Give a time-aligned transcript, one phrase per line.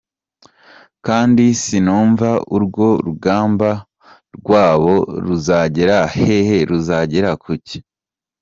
[1.05, 3.69] kandi sinumva urwo rugamba
[4.37, 4.93] rwabo
[5.25, 7.77] ruzagera hehe, ruzagera kuki?".